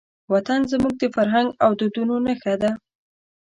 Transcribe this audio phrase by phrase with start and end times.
[0.33, 2.71] وطن زموږ د فرهنګ او دودونو نښه ده.